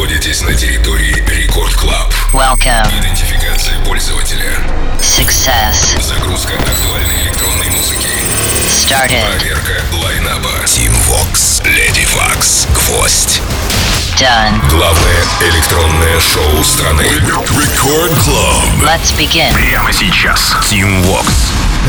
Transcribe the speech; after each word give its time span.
находитесь 0.00 0.40
на 0.40 0.54
территории 0.54 1.12
Record 1.28 1.74
Club. 1.74 2.10
Welcome. 2.32 2.88
Идентификация 3.00 3.78
пользователя. 3.84 4.56
Success. 4.98 6.00
Загрузка 6.00 6.54
актуальной 6.54 7.22
электронной 7.24 7.68
музыки. 7.68 8.08
Started. 8.66 9.22
Проверка 9.36 9.82
line-up 10.02 10.38
а. 10.38 10.48
Tim 10.64 10.90
Vox, 11.06 11.62
Lady 11.64 12.08
Vox, 12.14 12.66
Гвоздь. 12.72 13.42
Done. 14.18 14.66
Главное 14.70 15.24
электронное 15.42 16.18
шоу 16.18 16.64
страны. 16.64 17.02
Record 17.02 18.10
Club. 18.24 18.82
Let's 18.82 19.14
begin. 19.18 19.52
Прямо 19.52 19.92
сейчас. 19.92 20.56
Tim 20.70 21.04
Vox. 21.04 21.26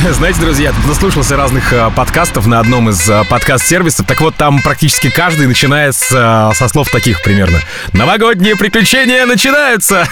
Знаете, 0.09 0.39
друзья, 0.39 0.73
наслушался 0.88 1.38
разных 1.38 1.71
э, 1.73 1.91
подкастов 1.95 2.47
на 2.47 2.59
одном 2.59 2.89
из 2.89 3.07
э, 3.07 3.23
подкаст-сервисов. 3.29 4.07
Так 4.07 4.21
вот, 4.21 4.36
там 4.36 4.59
практически 4.61 5.11
каждый 5.11 5.47
начинает 5.47 5.95
с, 5.95 6.11
э, 6.11 6.55
со 6.55 6.68
слов 6.70 6.89
таких 6.89 7.21
примерно. 7.21 7.59
Новогодние 7.93 8.55
приключения 8.55 9.25
начинаются! 9.25 10.07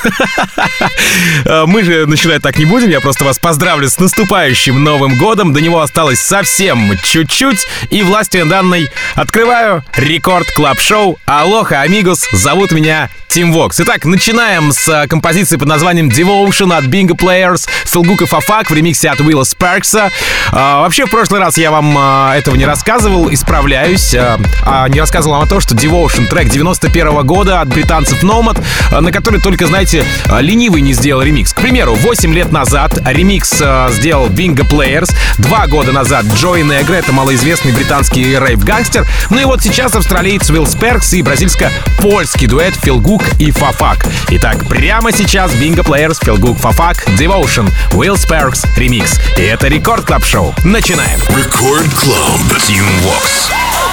Мы 1.65 1.83
же 1.83 2.05
начинать 2.05 2.43
так 2.43 2.57
не 2.59 2.65
будем. 2.65 2.89
Я 2.89 3.01
просто 3.01 3.23
вас 3.23 3.39
поздравлю 3.39 3.89
с 3.89 3.97
наступающим 3.97 4.83
Новым 4.83 5.17
годом. 5.17 5.53
До 5.53 5.61
него 5.61 5.81
осталось 5.81 6.19
совсем 6.19 6.91
чуть-чуть. 7.03 7.67
И 7.89 8.03
властью 8.03 8.45
данной 8.45 8.91
открываю 9.15 9.83
рекорд 9.95 10.51
клаб 10.51 10.79
шоу 10.79 11.17
Алоха, 11.25 11.81
амигос. 11.81 12.27
Зовут 12.31 12.71
меня 12.71 13.09
Тим 13.27 13.51
Вокс. 13.51 13.79
Итак, 13.79 14.05
начинаем 14.05 14.71
с 14.71 15.07
композиции 15.07 15.57
под 15.57 15.67
названием 15.67 16.09
Devotion 16.09 16.75
от 16.75 16.85
Bingo 16.85 17.17
Players, 17.17 17.67
Филгук 17.85 18.23
и 18.23 18.25
Фафак 18.25 18.69
в 18.69 18.73
ремиксе 18.73 19.09
от 19.09 19.19
Уилла 19.21 19.43
Спаркса. 19.85 20.11
А, 20.51 20.81
вообще, 20.81 21.05
в 21.05 21.09
прошлый 21.09 21.39
раз 21.39 21.57
я 21.57 21.71
вам 21.71 21.95
а, 21.97 22.35
этого 22.35 22.55
не 22.55 22.65
рассказывал, 22.65 23.31
исправляюсь. 23.31 24.13
А, 24.15 24.39
а 24.65 24.87
не 24.89 24.99
рассказывал 24.99 25.35
вам 25.35 25.45
о 25.45 25.47
том, 25.47 25.59
что 25.59 25.75
Devotion 25.75 26.27
трек 26.27 26.49
91 26.49 27.25
года 27.25 27.61
от 27.61 27.67
британцев 27.69 28.23
Nomad, 28.23 28.61
а, 28.91 29.01
на 29.01 29.11
который 29.11 29.39
только, 29.39 29.67
знаете, 29.67 30.03
а, 30.27 30.41
ленивый 30.41 30.81
не 30.81 30.93
сделал 30.93 31.21
ремикс. 31.21 31.53
К 31.53 31.61
примеру, 31.61 31.95
8 31.95 32.33
лет 32.33 32.51
назад 32.51 32.99
ремикс 33.05 33.59
а, 33.61 33.89
сделал 33.91 34.27
Bingo 34.27 34.67
Players, 34.67 35.13
два 35.37 35.67
года 35.67 35.91
назад 35.91 36.25
Joey 36.33 36.61
Negro, 36.61 36.95
это 36.95 37.11
малоизвестный 37.11 37.71
британский 37.71 38.35
рейв-гангстер, 38.35 39.07
ну 39.29 39.39
и 39.39 39.45
вот 39.45 39.61
сейчас 39.61 39.95
австралиец 39.95 40.49
Will 40.49 40.67
Sparks 40.67 41.13
и 41.13 41.21
бразильско-польский 41.21 42.47
дуэт 42.47 42.75
Felguk 42.75 43.23
и 43.39 43.51
Fafaq. 43.51 44.05
Итак, 44.29 44.67
прямо 44.67 45.11
сейчас 45.11 45.51
Bingo 45.53 45.83
Players, 45.85 46.17
Felguk, 46.23 46.57
Fafaq, 46.57 47.07
Devotion, 47.17 47.69
Will 47.93 48.17
Sparks, 48.17 48.65
ремикс. 48.75 49.19
И 49.37 49.41
это 49.41 49.58
Record 49.61 50.05
Club 50.05 50.23
Шоу. 50.23 50.53
Начинаем. 50.63 51.19
Record 51.35 51.85
Club. 51.87 52.57
Tim 52.67 52.85
Vox. 53.03 53.88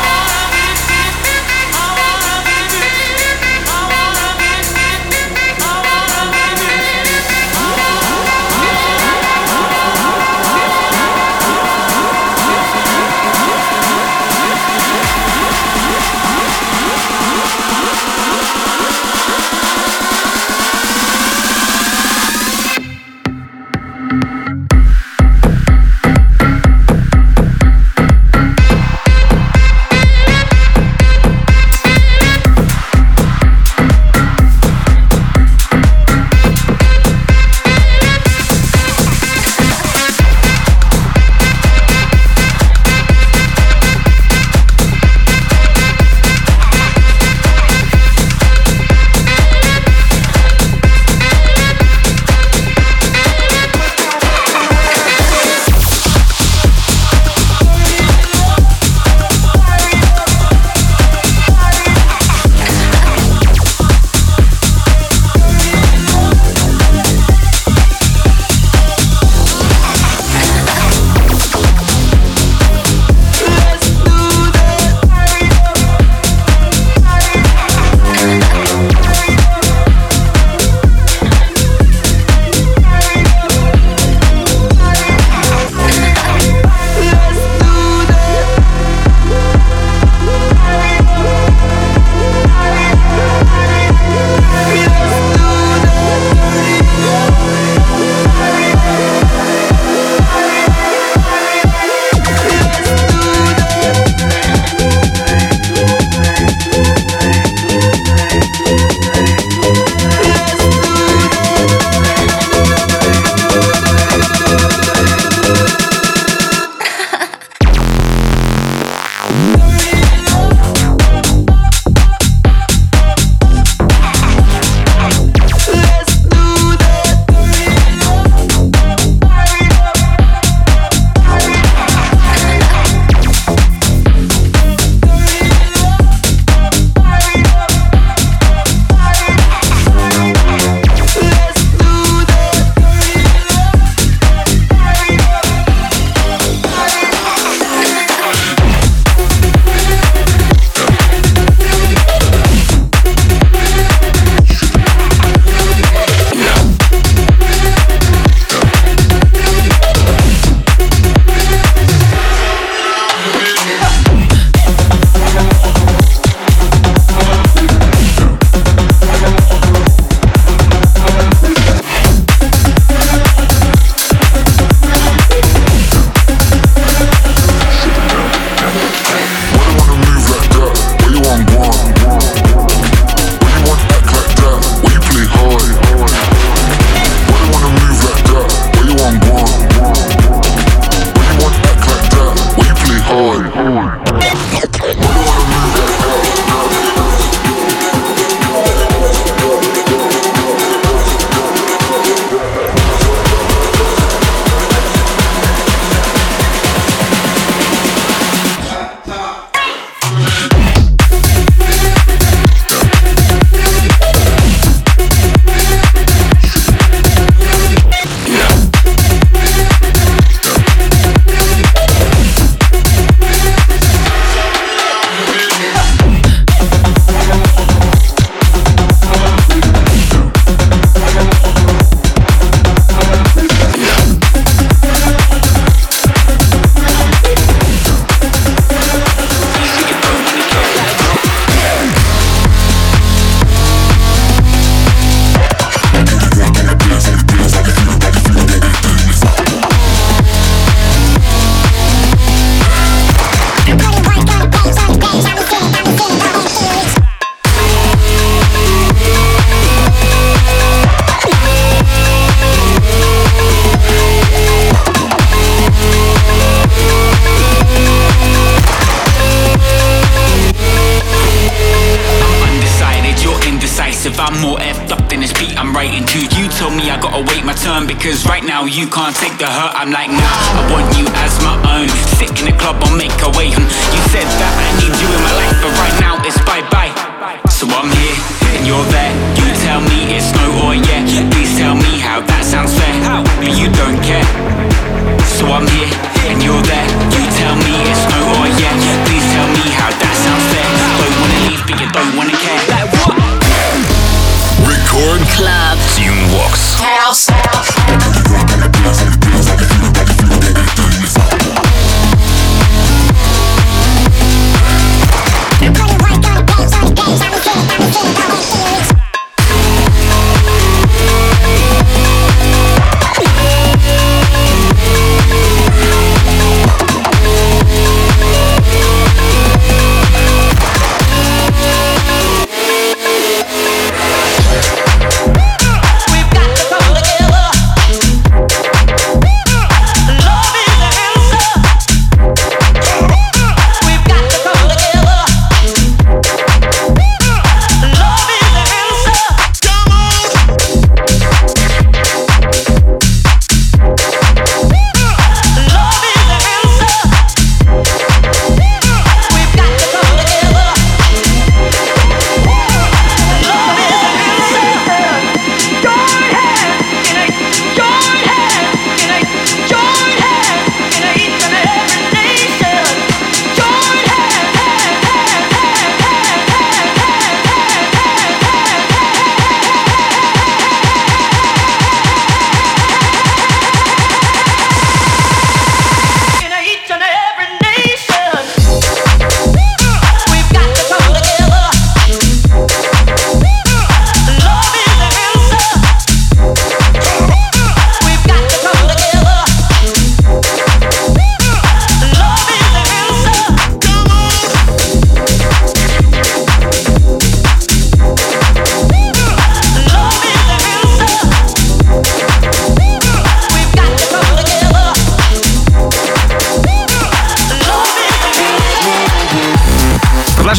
you 278.76 278.86
can't 278.86 279.05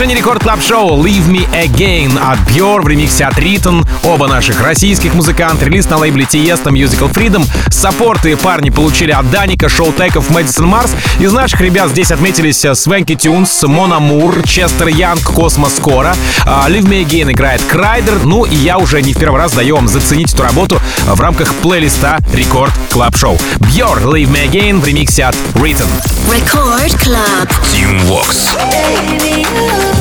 Вечерний 0.07 0.21
рекорд 0.21 0.41
клаб 0.41 0.61
шоу 0.63 1.03
Leave 1.03 1.27
Me 1.27 1.45
Again 1.51 2.17
от 2.17 2.39
Björn 2.49 2.81
в 2.81 2.87
ремиксе 2.87 3.25
от 3.25 3.37
Ритон. 3.37 3.85
Оба 4.03 4.27
наших 4.27 4.61
российских 4.61 5.13
музыкант. 5.13 5.61
Релиз 5.61 5.89
на 5.89 5.97
лейбле 5.97 6.23
Tiesto 6.23 6.71
Musical 6.71 7.13
Freedom. 7.13 7.45
Саппорты 7.69 8.37
парни 8.37 8.69
получили 8.69 9.11
от 9.11 9.29
Даника, 9.29 9.67
шоу 9.67 9.91
теков 9.91 10.29
Мэдисон 10.29 10.65
Марс. 10.65 10.91
Из 11.19 11.33
наших 11.33 11.59
ребят 11.59 11.89
здесь 11.89 12.11
отметились 12.11 12.63
э, 12.63 12.73
Свенки 12.73 13.15
Тюнс, 13.15 13.63
Мона 13.63 13.99
Мур, 13.99 14.43
Честер 14.47 14.87
Янг, 14.87 15.23
Космос 15.23 15.75
Скоро. 15.75 16.15
А, 16.45 16.69
Leave 16.69 16.87
Me 16.87 17.05
Again 17.05 17.29
играет 17.33 17.61
Крайдер. 17.63 18.23
Ну 18.23 18.45
и 18.45 18.55
я 18.55 18.77
уже 18.77 19.01
не 19.01 19.13
в 19.13 19.17
первый 19.17 19.41
раз 19.41 19.51
даю 19.51 19.75
вам 19.75 19.89
заценить 19.89 20.33
эту 20.33 20.43
работу 20.43 20.79
в 21.05 21.19
рамках 21.19 21.53
плейлиста 21.55 22.19
Рекорд 22.33 22.71
Клаб 22.91 23.17
Шоу. 23.17 23.37
Björn 23.59 24.05
Leave 24.05 24.31
Me 24.31 24.49
Again 24.49 24.79
в 24.79 24.85
ремиксе 24.85 25.25
от 25.25 25.35
Ритон. 25.55 25.89
Record 26.29 26.95
Club. 27.03 27.49
Team 27.73 27.99
Vox. 28.07 28.55
Baby, 28.71 29.41
you. 29.41 29.96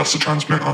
that's 0.00 0.14
the 0.14 0.18
transmitter. 0.18 0.64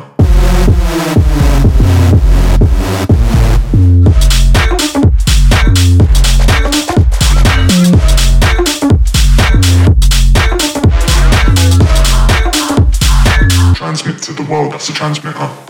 Transmit 13.75 14.23
to 14.23 14.33
the 14.33 14.47
world, 14.49 14.73
that's 14.73 14.87
the 14.87 14.92
transmitter. 14.92 15.65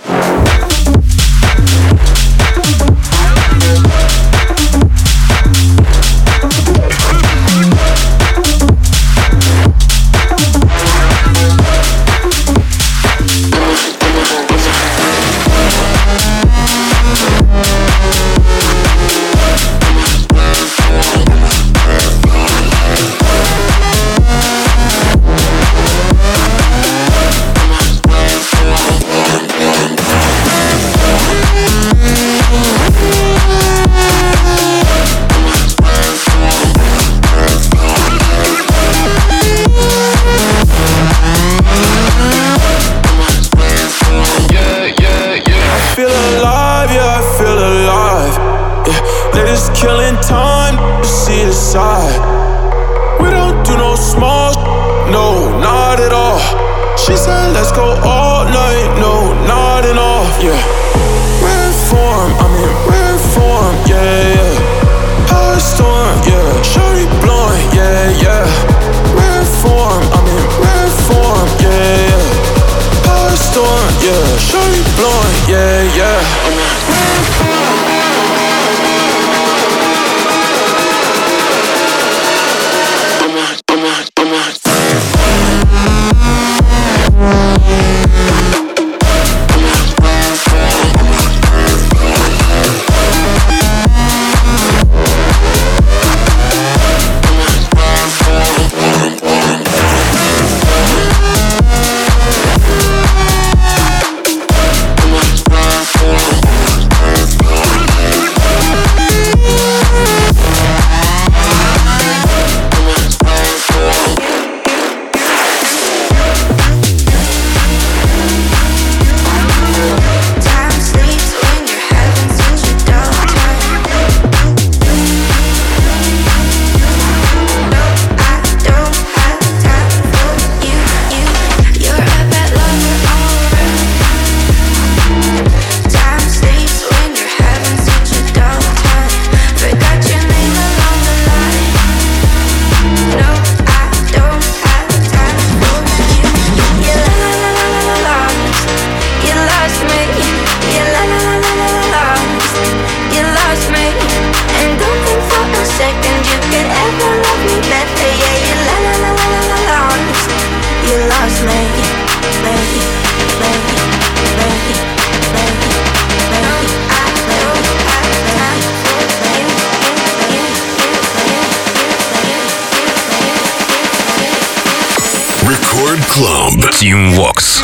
Club 176.02 176.70
Team 176.72 177.12
Vox. 177.12 177.62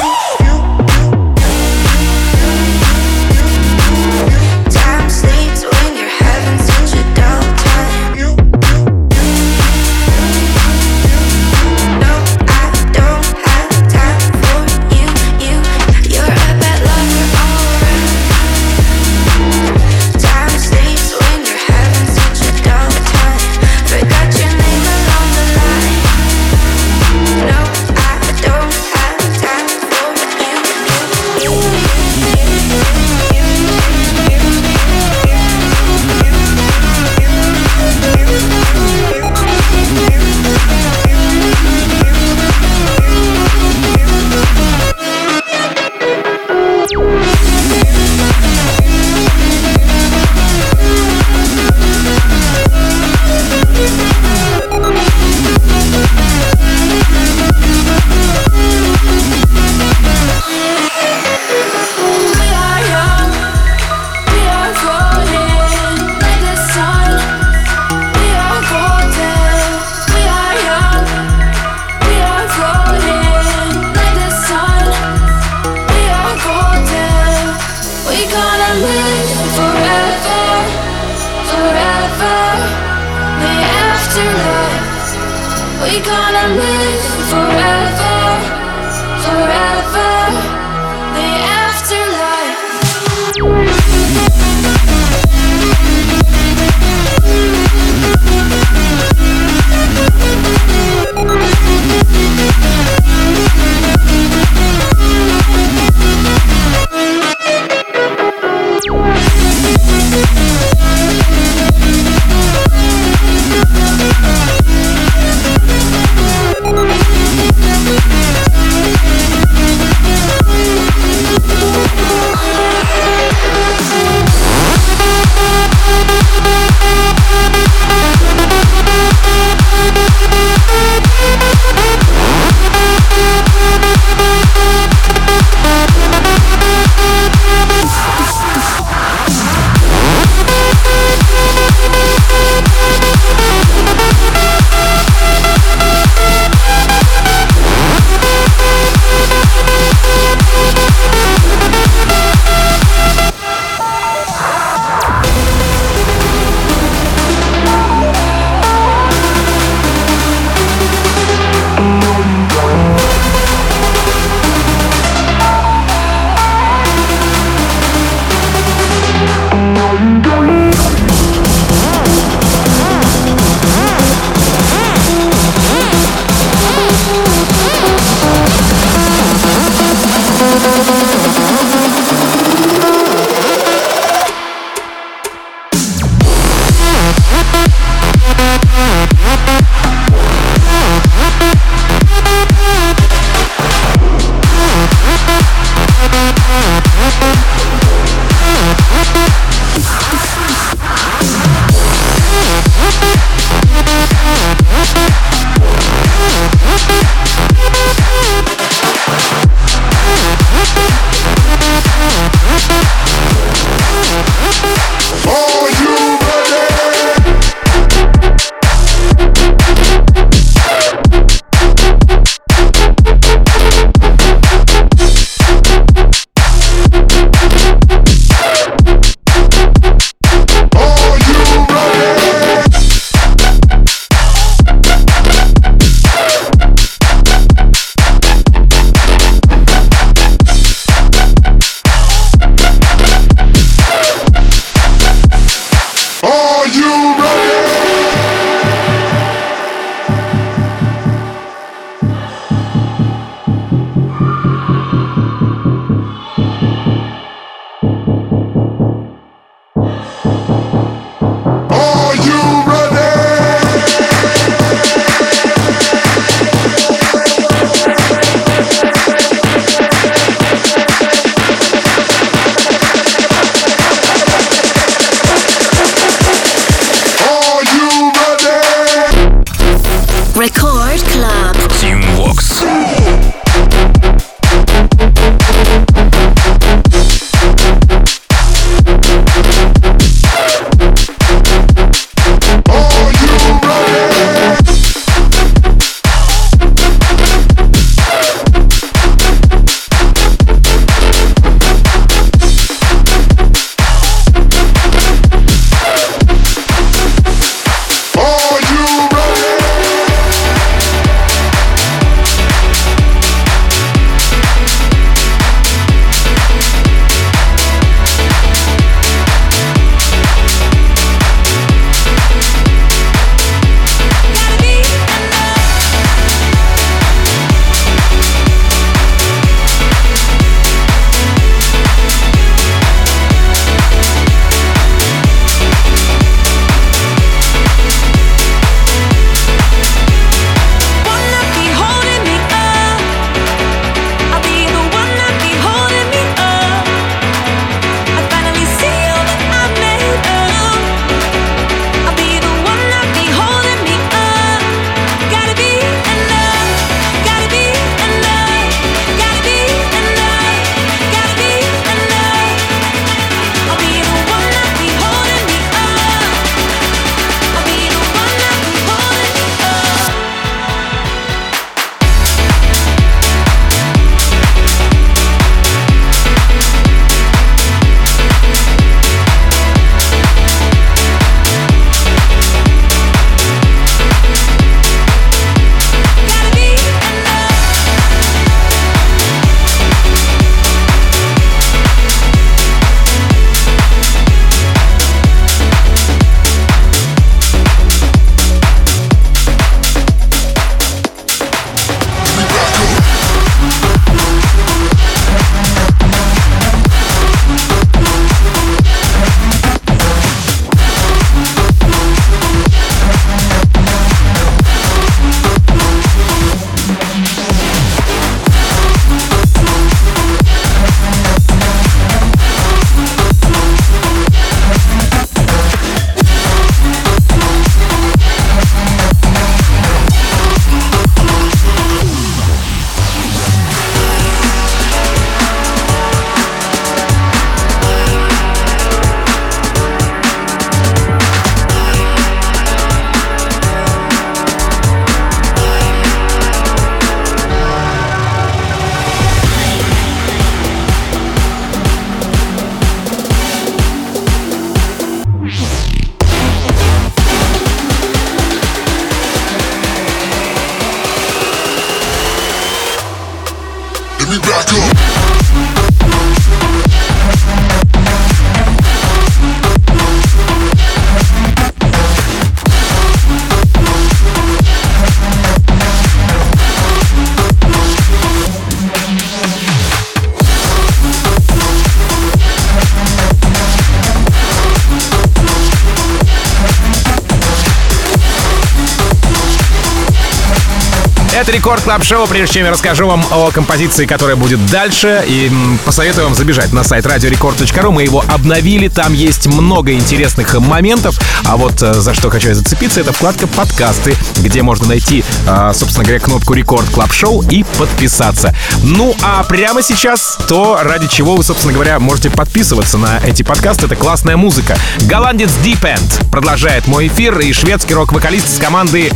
Record 491.62 491.83
Club 491.85 492.03
Шоу. 492.03 492.27
Прежде 492.27 492.55
чем 492.55 492.64
я 492.64 492.72
расскажу 492.72 493.07
вам 493.07 493.25
о 493.31 493.53
композиции, 493.53 494.05
которая 494.05 494.35
будет 494.35 494.66
дальше, 494.66 495.22
и 495.29 495.48
посоветую 495.85 496.25
вам 496.25 496.35
забежать 496.35 496.72
на 496.72 496.83
сайт 496.83 497.07
radiorecord.ru. 497.07 497.92
Мы 497.92 498.03
его 498.03 498.25
обновили, 498.27 498.88
там 498.88 499.12
есть 499.12 499.46
много 499.46 499.92
интересных 499.92 500.59
моментов. 500.59 501.16
А 501.44 501.57
вот 501.57 501.81
э, 501.81 501.94
за 501.94 502.14
что 502.14 502.31
хочу 502.31 502.48
я 502.48 502.57
зацепиться, 502.57 503.01
это 503.01 503.12
вкладка 503.12 503.46
«Подкасты», 503.46 504.16
где 504.38 504.62
можно 504.62 504.88
найти, 504.88 505.22
э, 505.46 505.70
собственно 505.72 506.03
говоря, 506.03 506.18
кнопку 506.18 506.53
«Record 506.53 506.88
Club 506.90 507.12
Шоу» 507.12 507.42
и 507.48 507.62
подписаться. 507.79 508.53
Ну, 508.83 509.14
а 509.22 509.44
прямо 509.44 509.83
сейчас 509.83 510.38
то, 510.48 510.81
ради 510.83 511.07
чего 511.07 511.37
вы, 511.37 511.44
собственно 511.44 511.72
говоря, 511.72 512.01
можете 512.01 512.29
подписываться 512.29 512.98
на 512.98 513.20
эти 513.25 513.44
подкасты, 513.44 513.87
это 513.87 513.94
классная 513.94 514.37
музыка. 514.37 514.77
Голландец 515.03 515.51
Deep 515.64 515.83
End 515.83 516.29
продолжает 516.29 516.88
мой 516.88 517.07
эфир, 517.07 517.38
и 517.38 517.53
шведский 517.53 517.94
рок-вокалист 517.94 518.57
с 518.57 518.59
команды 518.59 519.12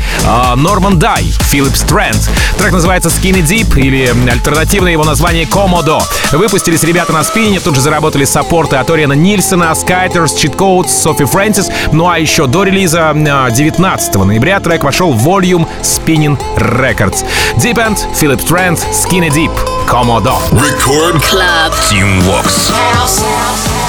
Норман 0.54 1.00
Дай, 1.00 1.24
Филипп 1.50 1.74
Стрэнд. 1.74 2.30
Трек 2.58 2.72
называется 2.72 3.08
Skinny 3.10 3.42
Deep, 3.42 3.78
или 3.78 4.12
альтернативное 4.30 4.92
его 4.92 5.04
название 5.04 5.44
Komodo. 5.44 6.02
Выпустились 6.32 6.82
ребята 6.84 7.12
на 7.12 7.22
спине, 7.24 7.60
тут 7.60 7.74
же 7.74 7.80
заработали 7.80 8.24
саппорты 8.24 8.76
от 8.76 8.90
Ориана 8.90 9.12
Нильсона, 9.12 9.72
Skyters, 9.72 10.34
Cheat 10.36 10.56
Codes, 10.56 10.88
Софи 10.88 11.24
Фрэнсис. 11.24 11.68
Ну 11.92 12.08
а 12.08 12.18
еще 12.18 12.46
до 12.46 12.64
релиза 12.64 13.12
э, 13.14 13.50
19 13.52 14.14
ноября 14.16 14.60
трек 14.60 14.84
вошел 14.84 15.12
в 15.12 15.28
Volume 15.28 15.66
Spinning 15.82 16.38
Records. 16.56 17.24
Deep 17.56 17.76
End, 17.76 17.98
Филипп 18.14 18.40
Стрэнд, 18.40 18.78
Skinny 18.92 19.30
Deep, 19.30 19.52
Komodo. 19.88 20.36
Record 20.52 21.22
Club. 21.22 21.72
Team 21.90 22.20
Vox. 22.22 22.72
Another 22.96 23.85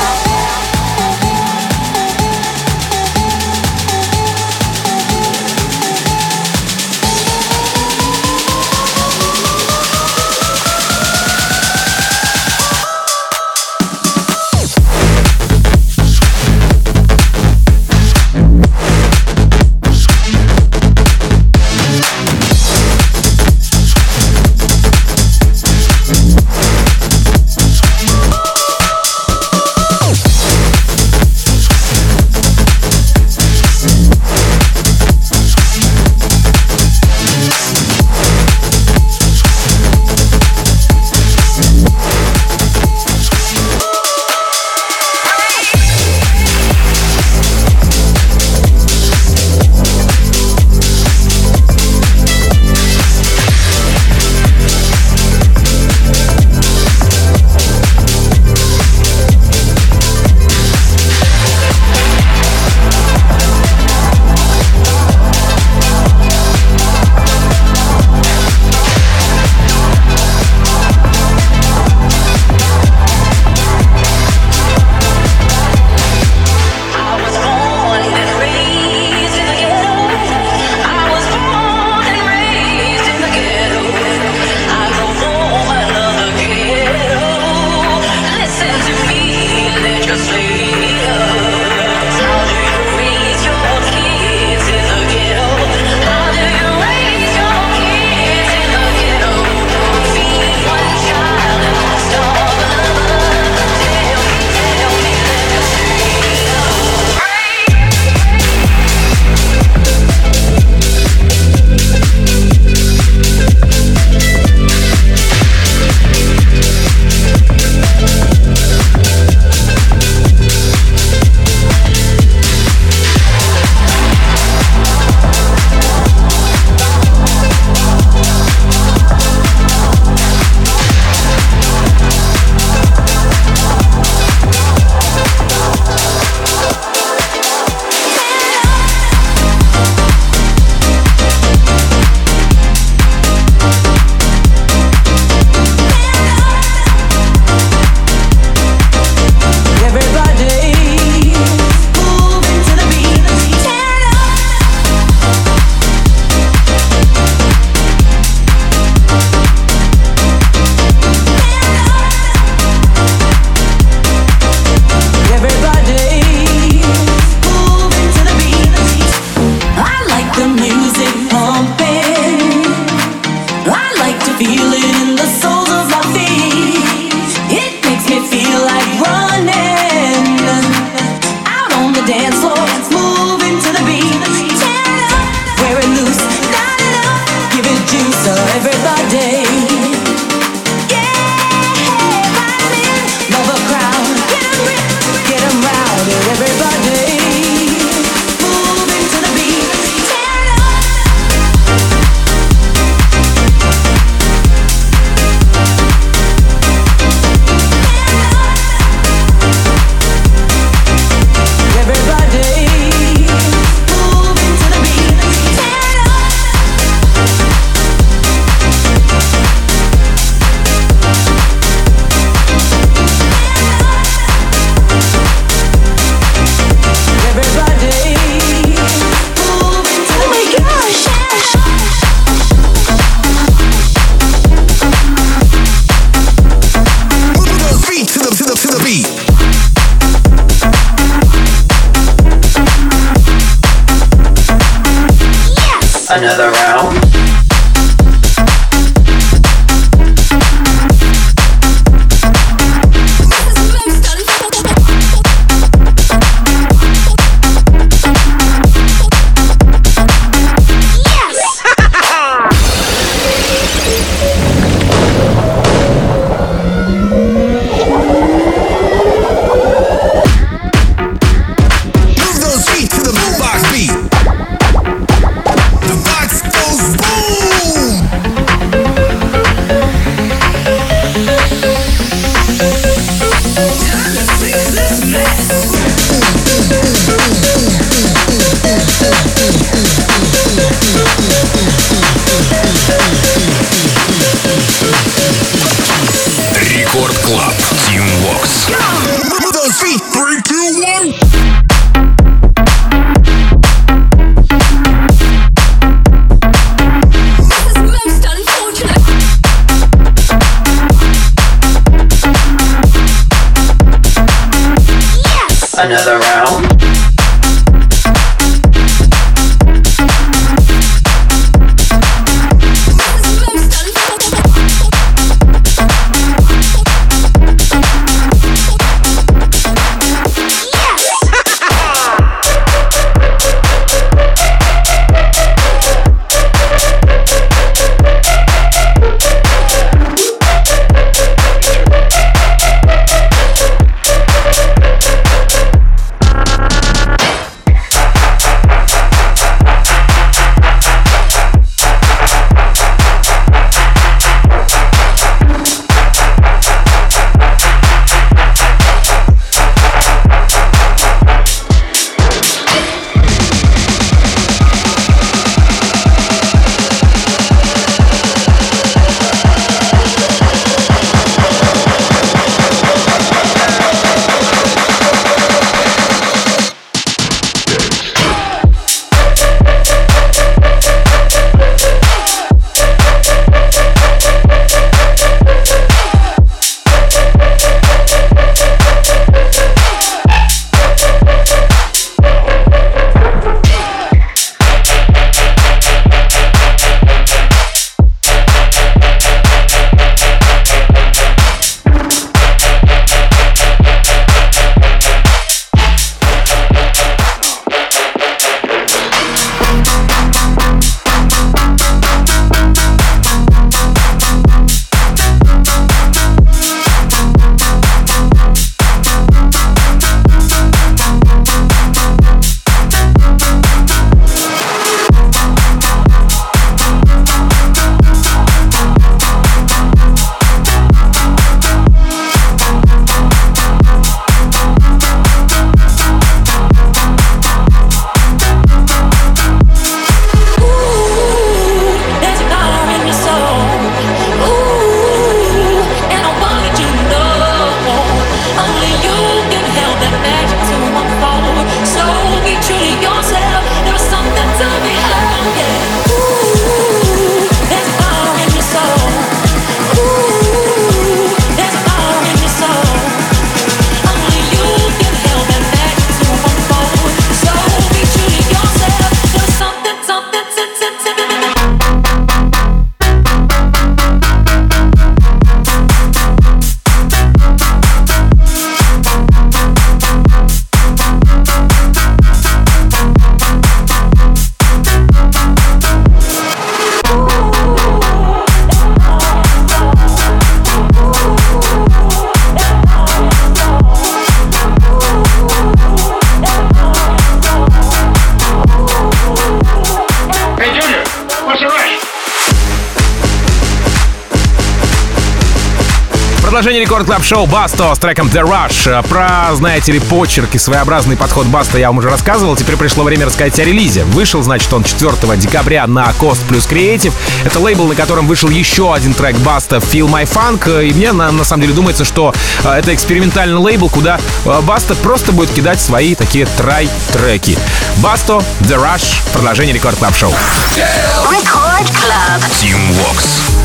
Сегодня 506.78 506.92
Record 506.92 507.08
Club 507.08 507.24
Show 507.24 507.48
Basto 507.48 507.96
с 507.96 507.98
треком 507.98 508.28
The 508.28 508.44
Rush. 508.44 508.92
А 508.92 509.02
про, 509.02 509.56
знаете 509.56 509.94
ли, 509.94 510.00
почерк 510.00 510.54
и 510.54 510.60
своеобразный 510.60 511.18
подход 511.18 511.48
Basto 511.48 511.80
я 511.80 511.88
вам 511.88 511.98
уже 511.98 512.08
рассказывал. 512.08 512.56
Теперь 512.56 512.76
пришло 512.78 513.04
время 513.04 513.26
рассказать 513.26 513.60
о 513.60 513.64
релизе. 513.64 514.04
Вышел, 514.04 514.44
значит, 514.44 514.72
он 514.72 514.84
4 514.84 515.38
декабря 515.38 515.88
на 515.88 516.06
Cost 516.20 516.42
Plus 516.48 516.70
Creative. 516.70 517.12
Это 517.44 517.60
лейбл, 517.60 517.88
на 517.88 517.96
котором 517.96 518.28
вышел 518.28 518.52
еще 518.52 518.94
один 518.94 519.16
трек 519.16 519.38
Basto 519.38 519.78
Feel 519.78 520.08
My 520.08 520.30
Funk. 520.32 520.88
И 520.88 520.94
мне, 520.94 521.14
на, 521.14 521.32
на 521.32 521.44
самом 521.44 521.64
деле, 521.64 521.74
думается, 521.74 522.06
что 522.06 522.32
э, 522.64 522.70
это 522.70 522.94
экспериментальный 522.94 523.58
лейбл, 523.58 523.90
куда 523.90 524.20
э, 524.46 524.62
Basto 524.62 524.94
просто 524.94 525.32
будет 525.32 525.50
кидать 525.50 525.82
свои 525.82 526.14
такие 526.14 526.46
try-треки. 526.58 527.58
Basto, 528.04 528.44
The 528.62 528.80
Rush, 528.80 529.24
продолжение 529.34 529.74
Record 529.74 529.98
Club 529.98 530.16
Show. 530.16 530.32
Record 530.76 531.90
Club. 531.90 532.44
Team 532.62 532.78
Vox. 532.92 533.57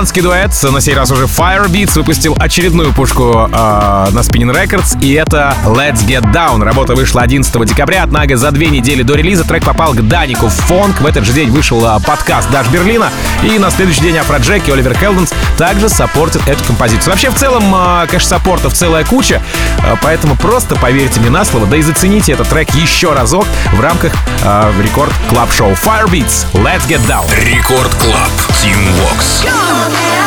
Голландский 0.00 0.22
дуэт, 0.22 0.50
на 0.72 0.80
сей 0.80 0.94
раз 0.94 1.10
уже 1.10 1.24
Firebeats, 1.24 1.92
выпустил 1.96 2.34
очередную 2.38 2.94
пушку 2.94 3.46
э, 3.46 3.50
на 3.52 4.20
Spinnin' 4.20 4.50
Records, 4.50 4.98
и 5.02 5.12
это 5.12 5.54
Let's 5.66 6.06
Get 6.06 6.22
Down. 6.32 6.64
Работа 6.64 6.94
вышла 6.94 7.20
11 7.20 7.66
декабря, 7.66 8.04
однако 8.04 8.38
за 8.38 8.50
две 8.50 8.68
недели 8.68 9.02
до 9.02 9.14
релиза 9.14 9.44
трек 9.44 9.62
попал 9.62 9.92
к 9.92 10.00
Dannic 10.00 10.39
у 10.39 10.46
в 10.46 10.54
Fonk. 10.54 11.02
В 11.02 11.06
этот 11.06 11.26
же 11.26 11.34
день 11.34 11.50
вышел 11.50 11.84
э, 11.84 12.00
подкаст 12.00 12.50
Dash 12.50 12.68
Berlin 12.68 12.99
а, 12.99 13.10
и 13.42 13.58
на 13.58 13.70
следующий 13.70 14.00
день 14.00 14.16
Afrojack 14.16 14.66
и 14.68 14.72
Oliver 14.72 14.96
Heldens 14.96 15.34
также 15.58 15.90
support 15.90 16.31
ят 16.31 16.48
эту 16.48 16.64
композицию. 16.64 17.10
Вообще, 17.10 17.28
в 17.28 17.34
целом, 17.34 17.64
э, 17.74 18.06
конечно, 18.06 18.30
support 18.30 18.63
ов 18.63 18.72
целая 18.72 19.04
куча, 19.04 19.42
поэтому 20.02 20.36
просто 20.36 20.76
поверьте 20.76 21.20
мне 21.20 21.30
на 21.30 21.44
слово, 21.44 21.66
да 21.66 21.76
и 21.76 21.82
зацените 21.82 22.32
этот 22.32 22.48
трек 22.48 22.70
еще 22.74 23.12
разок 23.12 23.46
в 23.72 23.80
рамках 23.80 24.12
э, 24.42 24.72
Record 24.82 25.12
Club 25.28 25.52
Show 25.52 25.72
Firebeats. 25.72 26.46
Let's 26.52 26.86
Get 26.88 27.06
Down. 27.06 27.28
Record 27.44 27.94
Club. 27.94 28.30
Team 28.62 28.78
Vox. 28.98 29.42
Stop 29.42 30.19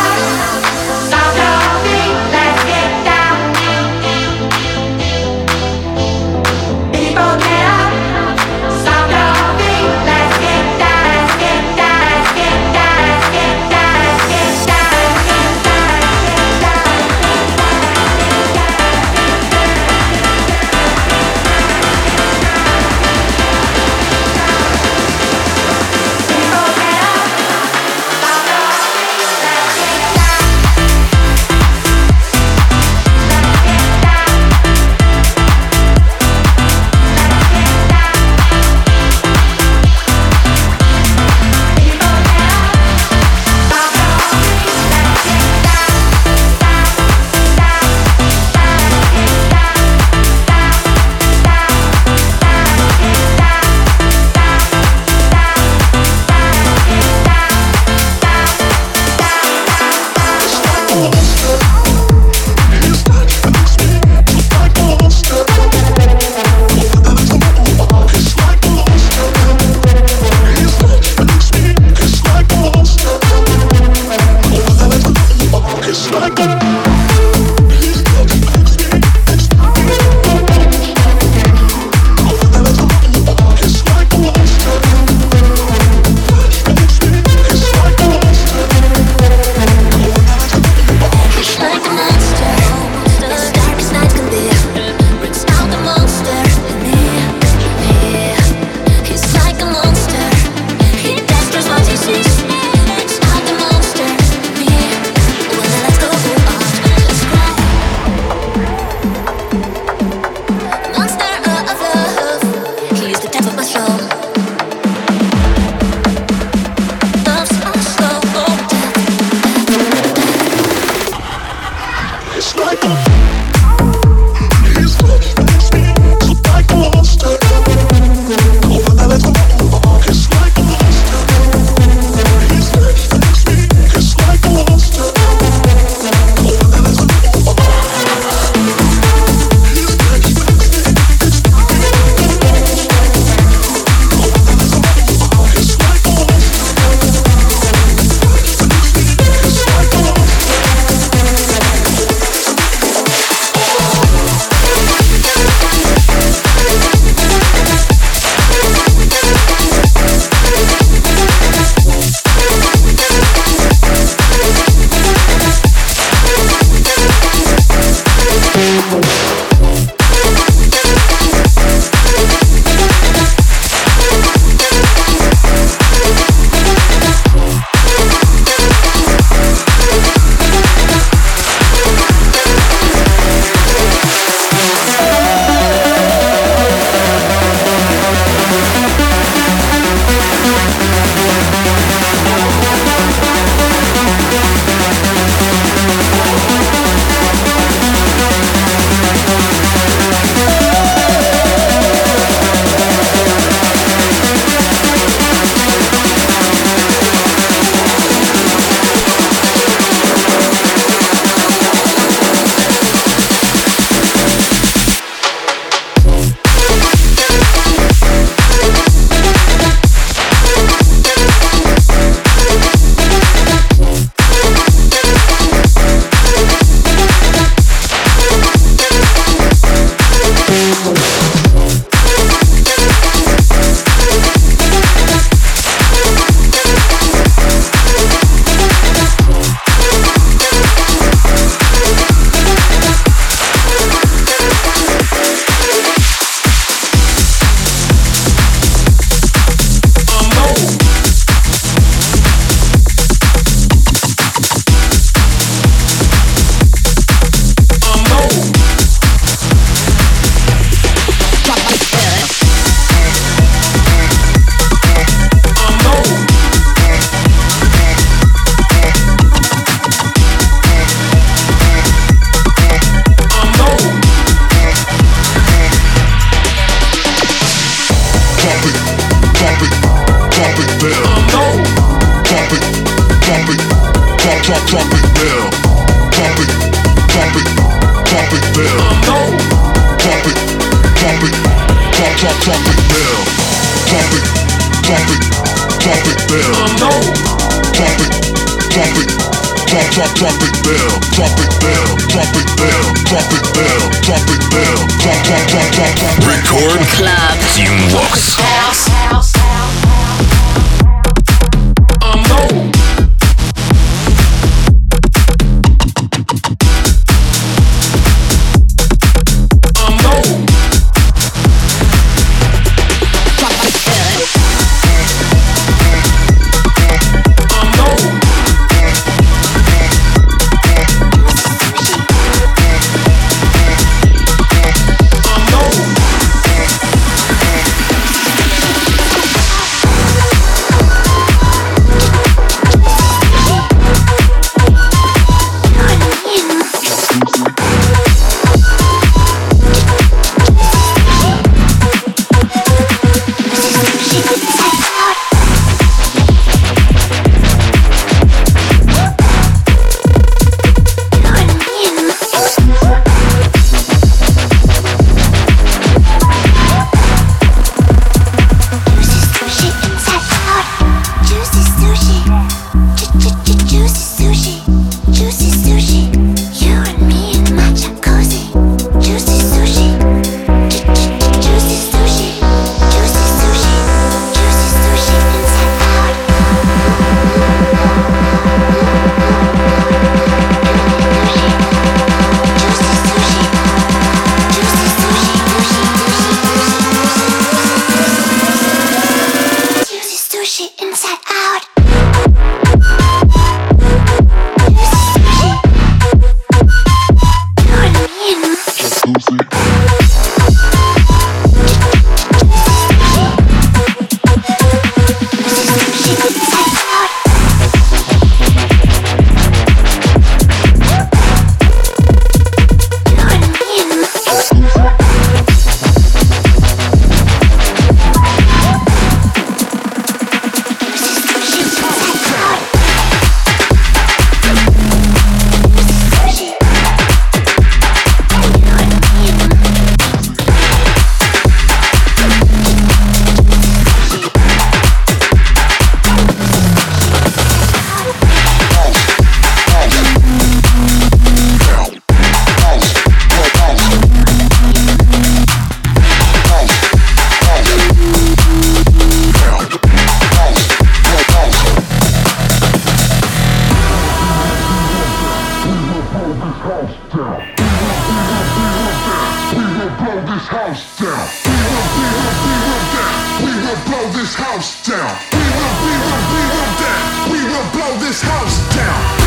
blow 477.83 477.97
this 477.99 478.21
house 478.21 478.75
down. 478.75 479.22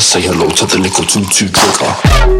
Say 0.00 0.22
hello 0.22 0.48
to 0.48 0.66
the 0.66 0.78
little 0.78 1.04
two 1.04 1.46
trigger. 1.48 2.39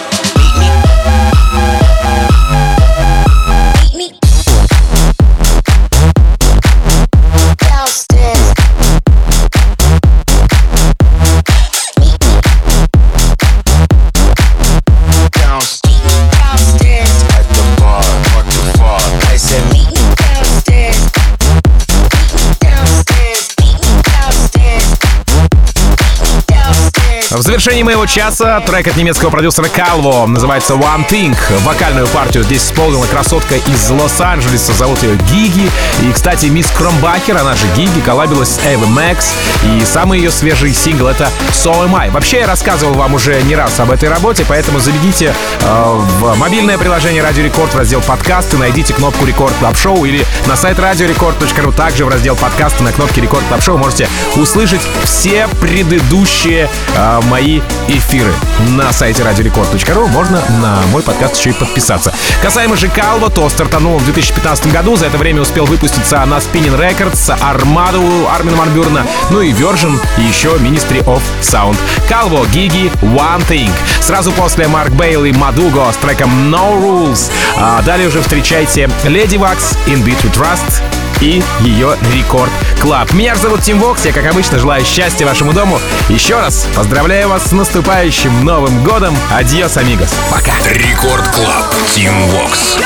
В 27.41 27.43
завершении 27.43 27.81
моего 27.81 28.05
часа 28.05 28.59
трек 28.59 28.87
от 28.87 28.97
немецкого 28.97 29.31
продюсера 29.31 29.65
Calvo 29.65 30.27
называется 30.27 30.75
One 30.75 31.09
Thing. 31.09 31.35
Вокальную 31.63 32.05
партию 32.09 32.43
здесь 32.43 32.63
исполнила 32.63 33.07
красотка 33.07 33.55
из 33.55 33.89
Лос-Анджелеса, 33.89 34.73
зовут 34.73 35.01
ее 35.01 35.15
Gigi. 35.15 35.71
И, 36.03 36.11
кстати, 36.13 36.45
мисс 36.45 36.69
Кромбахер, 36.69 37.35
она 37.35 37.55
же 37.55 37.65
Gigi, 37.75 37.99
collab 38.01 38.27
илась 38.27 38.49
с 38.49 38.59
Ava 38.59 38.85
Max. 38.85 39.33
И 39.63 39.83
самый 39.85 40.19
ее 40.19 40.29
свежий 40.29 40.71
сингл— 40.71 41.07
это 41.07 41.31
So 41.49 41.73
Am 41.83 41.95
I. 41.95 42.11
Вообще, 42.11 42.41
я 42.41 42.45
рассказывал 42.45 42.93
вам 42.93 43.15
уже 43.15 43.41
не 43.41 43.55
раз 43.55 43.79
об 43.79 43.89
этой 43.89 44.07
работе, 44.07 44.45
поэтому 44.47 44.79
зайдите 44.79 45.33
э, 45.61 45.95
в 46.19 46.35
мобильное 46.35 46.77
приложение 46.77 47.23
Радио 47.23 47.43
Рекорд 47.43 47.73
в 47.73 47.77
раздел 47.77 48.01
подкасты, 48.01 48.57
найдите 48.57 48.93
кнопку 48.93 49.25
Record 49.25 49.55
Club 49.55 49.75
Show 49.79 50.05
или 50.05 50.27
на 50.45 50.55
сайт 50.55 50.77
радиорекорд.ру. 50.77 51.71
Также 51.71 52.05
в 52.05 52.09
раздел 52.09 52.35
подкасты 52.35 52.83
на 52.83 52.91
кнопке 52.91 53.19
Record 53.19 53.43
Club 53.47 53.63
Show 53.63 53.79
можете 53.79 54.07
услышать 54.35 54.81
все 55.05 55.47
предыдущие 55.59 56.69
э, 56.95 57.30
мои 57.31 57.61
эфиры. 57.87 58.33
На 58.75 58.91
сайте 58.91 59.23
радиорекорд.ру 59.23 60.07
можно 60.07 60.43
на 60.61 60.81
мой 60.91 61.01
подкаст 61.01 61.37
еще 61.37 61.51
и 61.51 61.53
подписаться. 61.53 62.13
Касаемо 62.41 62.75
же 62.75 62.89
Калва, 62.89 63.29
то 63.29 63.47
стартанул 63.47 63.97
в 63.99 64.03
2015 64.03 64.69
году. 64.69 64.97
За 64.97 65.05
это 65.05 65.17
время 65.17 65.41
успел 65.41 65.65
выпуститься 65.65 66.25
на 66.25 66.39
Spinning 66.39 66.77
Records, 66.77 67.33
Армаду 67.41 68.27
Армина 68.29 68.57
Ван 68.57 68.73
Бюрна, 68.73 69.07
ну 69.29 69.39
и 69.39 69.53
Virgin, 69.53 69.97
и 70.17 70.23
еще 70.23 70.49
Ministry 70.57 71.01
of 71.05 71.21
Sound. 71.41 71.77
Калво, 72.09 72.45
Гиги, 72.47 72.91
One 73.01 73.47
Thing. 73.47 73.71
Сразу 74.01 74.33
после 74.33 74.67
Марк 74.67 74.91
Бейл 74.91 75.23
и 75.23 75.31
Мадуго 75.31 75.89
с 75.89 75.95
треком 75.95 76.53
No 76.53 76.77
Rules. 76.77 77.31
А 77.55 77.81
далее 77.83 78.09
уже 78.09 78.21
встречайте 78.21 78.89
Леди 79.05 79.37
Вакс, 79.37 79.77
In 79.87 80.03
Beat 80.03 80.21
We 80.21 80.33
Trust 80.33 81.00
и 81.19 81.43
ее 81.59 81.95
Рекорд 82.13 82.51
Club. 82.79 83.11
Меня 83.13 83.35
же 83.35 83.41
зовут 83.41 83.61
Тим 83.61 83.79
Вокс, 83.79 84.05
я, 84.05 84.13
как 84.13 84.25
обычно, 84.25 84.59
желаю 84.59 84.85
счастья 84.85 85.25
вашему 85.25 85.53
дому. 85.53 85.79
Еще 86.09 86.35
раз 86.35 86.67
поздравляю 86.75 87.29
вас 87.29 87.45
с 87.45 87.51
наступающим 87.51 88.45
Новым 88.45 88.83
Годом. 88.83 89.15
Adiós, 89.31 89.77
amigos. 89.77 90.13
Пока. 90.31 90.53
Record 90.69 91.27
Club. 91.29 91.73
Тим 91.93 92.13
Вокс. 92.27 92.77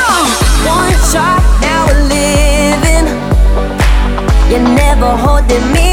You're 4.48 4.60
never 4.60 5.16
holding 5.16 5.72
me 5.72 5.85